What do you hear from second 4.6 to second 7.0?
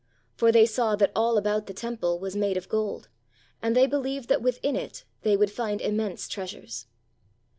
it they would find immense treasures.